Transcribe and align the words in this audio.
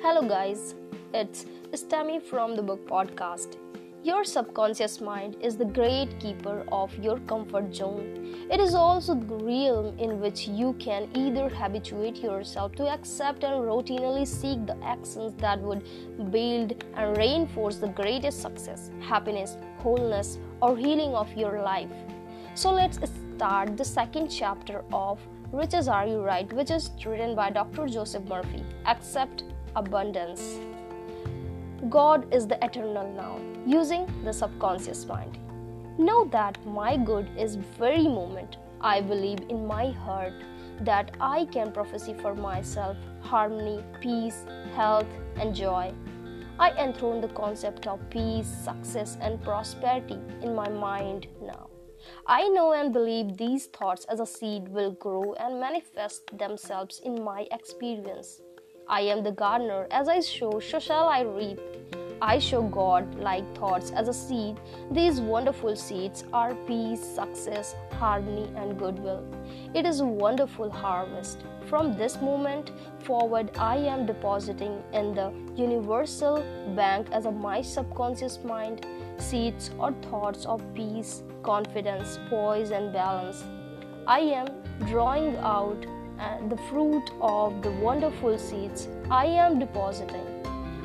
Hello, 0.00 0.22
guys. 0.22 0.76
It's 1.12 1.44
Stami 1.72 2.22
from 2.22 2.54
the 2.54 2.62
Book 2.62 2.86
Podcast. 2.86 3.56
Your 4.04 4.22
subconscious 4.22 5.00
mind 5.00 5.36
is 5.40 5.56
the 5.56 5.64
great 5.64 6.20
keeper 6.20 6.64
of 6.70 6.96
your 6.98 7.18
comfort 7.32 7.74
zone. 7.74 8.46
It 8.48 8.60
is 8.60 8.76
also 8.76 9.16
the 9.16 9.34
realm 9.34 9.98
in 9.98 10.20
which 10.20 10.46
you 10.46 10.74
can 10.74 11.08
either 11.14 11.48
habituate 11.48 12.18
yourself 12.18 12.76
to 12.76 12.86
accept 12.86 13.42
and 13.42 13.64
routinely 13.64 14.24
seek 14.24 14.64
the 14.66 14.76
actions 14.84 15.32
that 15.38 15.60
would 15.60 15.82
build 16.30 16.84
and 16.94 17.16
reinforce 17.16 17.78
the 17.78 17.88
greatest 17.88 18.40
success, 18.40 18.92
happiness, 19.00 19.56
wholeness, 19.78 20.38
or 20.62 20.76
healing 20.76 21.12
of 21.16 21.36
your 21.36 21.60
life. 21.60 21.90
So 22.54 22.70
let's 22.70 23.00
start 23.34 23.76
the 23.76 23.84
second 23.84 24.28
chapter 24.28 24.84
of 24.92 25.18
Riches 25.50 25.88
Are 25.88 26.06
Your 26.06 26.22
Right, 26.22 26.50
which 26.52 26.70
is 26.70 26.88
written 27.04 27.34
by 27.34 27.50
Dr. 27.50 27.88
Joseph 27.88 28.24
Murphy. 28.28 28.62
Accept 28.86 29.42
abundance. 29.76 30.58
God 31.88 32.32
is 32.34 32.46
the 32.46 32.62
eternal 32.64 33.12
now, 33.14 33.38
using 33.66 34.06
the 34.24 34.32
subconscious 34.32 35.06
mind. 35.06 35.38
Know 35.98 36.24
that 36.32 36.64
my 36.66 36.96
good 36.96 37.28
is 37.36 37.56
very 37.56 38.02
moment. 38.02 38.56
I 38.80 39.00
believe 39.00 39.40
in 39.48 39.66
my 39.66 39.90
heart 39.90 40.34
that 40.80 41.16
I 41.20 41.46
can 41.46 41.72
prophesy 41.72 42.14
for 42.14 42.34
myself 42.34 42.96
harmony, 43.20 43.82
peace, 44.00 44.44
health, 44.74 45.08
and 45.36 45.54
joy. 45.54 45.92
I 46.58 46.70
enthrone 46.70 47.20
the 47.20 47.28
concept 47.28 47.86
of 47.86 48.00
peace, 48.10 48.46
success, 48.46 49.16
and 49.20 49.42
prosperity 49.42 50.18
in 50.42 50.54
my 50.54 50.68
mind 50.68 51.28
now. 51.42 51.68
I 52.26 52.48
know 52.48 52.72
and 52.72 52.92
believe 52.92 53.36
these 53.36 53.66
thoughts 53.66 54.04
as 54.06 54.20
a 54.20 54.26
seed 54.26 54.68
will 54.68 54.92
grow 54.92 55.34
and 55.34 55.60
manifest 55.60 56.36
themselves 56.36 57.00
in 57.04 57.22
my 57.22 57.46
experience. 57.50 58.40
I 58.90 59.02
am 59.02 59.22
the 59.22 59.32
gardener, 59.32 59.86
as 59.90 60.08
I 60.08 60.20
sow, 60.20 60.60
so 60.60 60.78
shall 60.78 61.08
I 61.08 61.20
reap. 61.20 61.60
I 62.22 62.38
show 62.38 62.62
God 62.62 63.16
like 63.16 63.44
thoughts 63.54 63.90
as 63.90 64.08
a 64.08 64.14
seed. 64.14 64.58
These 64.90 65.20
wonderful 65.20 65.76
seeds 65.76 66.24
are 66.32 66.54
peace, 66.66 67.02
success, 67.02 67.76
harmony, 67.92 68.50
and 68.56 68.78
goodwill. 68.78 69.22
It 69.74 69.84
is 69.84 70.00
a 70.00 70.06
wonderful 70.06 70.70
harvest. 70.70 71.44
From 71.66 71.98
this 71.98 72.22
moment 72.22 72.72
forward, 73.00 73.50
I 73.58 73.76
am 73.76 74.06
depositing 74.06 74.82
in 74.94 75.14
the 75.14 75.34
universal 75.54 76.42
bank 76.74 77.08
as 77.12 77.26
a 77.26 77.30
my 77.30 77.60
subconscious 77.60 78.38
mind 78.42 78.86
seeds 79.18 79.70
or 79.78 79.92
thoughts 80.10 80.46
of 80.46 80.62
peace, 80.74 81.22
confidence, 81.42 82.18
poise, 82.30 82.70
and 82.70 82.90
balance. 82.90 83.44
I 84.06 84.20
am 84.20 84.46
drawing 84.86 85.36
out 85.36 85.86
and 86.18 86.50
the 86.50 86.56
fruit 86.68 87.10
of 87.20 87.62
the 87.62 87.70
wonderful 87.70 88.38
seeds 88.38 88.88
I 89.10 89.26
am 89.26 89.58
depositing. 89.58 90.26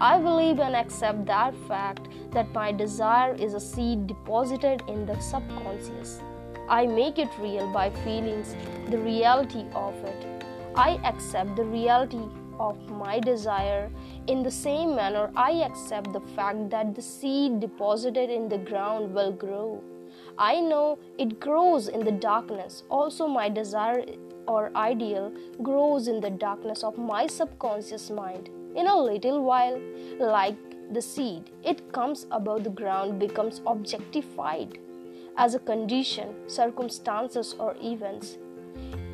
I 0.00 0.18
believe 0.18 0.58
and 0.58 0.74
accept 0.74 1.24
that 1.26 1.54
fact 1.68 2.08
that 2.32 2.52
my 2.52 2.72
desire 2.72 3.34
is 3.34 3.54
a 3.54 3.60
seed 3.60 4.06
deposited 4.06 4.82
in 4.88 5.06
the 5.06 5.18
subconscious. 5.20 6.20
I 6.68 6.86
make 6.86 7.18
it 7.18 7.28
real 7.38 7.72
by 7.72 7.90
feelings 7.90 8.56
the 8.90 8.98
reality 8.98 9.64
of 9.74 9.94
it. 10.04 10.44
I 10.74 11.00
accept 11.04 11.54
the 11.56 11.64
reality 11.64 12.26
of 12.58 12.76
my 12.90 13.20
desire. 13.20 13.90
In 14.26 14.42
the 14.42 14.50
same 14.50 14.96
manner, 14.96 15.30
I 15.36 15.50
accept 15.62 16.12
the 16.12 16.20
fact 16.34 16.70
that 16.70 16.94
the 16.94 17.02
seed 17.02 17.60
deposited 17.60 18.30
in 18.30 18.48
the 18.48 18.58
ground 18.58 19.14
will 19.14 19.32
grow. 19.32 19.82
I 20.38 20.60
know 20.60 20.98
it 21.18 21.38
grows 21.38 21.88
in 21.88 22.04
the 22.04 22.12
darkness. 22.12 22.82
Also, 22.88 23.28
my 23.28 23.48
desire 23.48 24.04
or 24.46 24.70
ideal 24.76 25.32
grows 25.62 26.08
in 26.08 26.20
the 26.20 26.30
darkness 26.30 26.82
of 26.82 26.98
my 26.98 27.26
subconscious 27.26 28.10
mind. 28.10 28.50
In 28.76 28.86
a 28.86 28.96
little 28.96 29.42
while, 29.42 29.80
like 30.18 30.56
the 30.92 31.00
seed, 31.02 31.50
it 31.62 31.92
comes 31.92 32.26
above 32.30 32.64
the 32.64 32.70
ground, 32.70 33.18
becomes 33.18 33.60
objectified 33.66 34.78
as 35.36 35.54
a 35.54 35.58
condition, 35.58 36.34
circumstances, 36.46 37.54
or 37.58 37.76
events. 37.82 38.38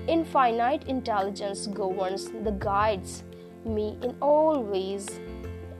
Infinite 0.06 0.88
intelligence 0.88 1.66
governs 1.66 2.31
the 2.31 2.53
guides 2.59 3.25
me 3.65 3.99
in 4.03 4.16
all 4.21 4.62
ways. 4.62 5.21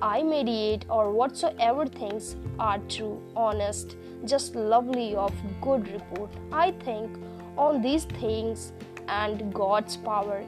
I 0.03 0.23
mediate 0.23 0.85
or 0.89 1.13
whatsoever 1.13 1.87
things 1.87 2.37
are 2.59 2.79
true, 2.89 3.21
honest, 3.37 3.97
just 4.25 4.55
lovely 4.55 5.15
of 5.15 5.33
good 5.61 5.89
report. 5.89 6.31
I 6.53 6.73
think 6.73 7.11
on 7.57 7.83
these 7.83 8.05
things 8.05 8.73
and 9.11 9.53
God's 9.53 9.97
power 9.97 10.45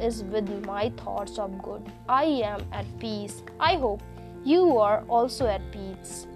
is 0.00 0.22
with 0.24 0.48
my 0.66 0.90
thoughts 0.96 1.38
of 1.38 1.62
good. 1.62 1.82
I 2.08 2.24
am 2.24 2.66
at 2.72 2.86
peace. 2.98 3.42
I 3.58 3.76
hope 3.76 4.02
you 4.44 4.78
are 4.78 5.04
also 5.08 5.46
at 5.46 5.62
peace. 5.72 6.26